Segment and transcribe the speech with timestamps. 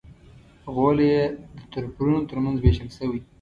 [0.73, 1.23] غولی یې
[1.57, 3.19] د تربرونو تر منځ وېشل شوی.